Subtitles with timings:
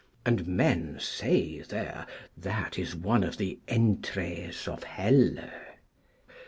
[0.25, 5.37] And men say there that is one of the entrees of Helle.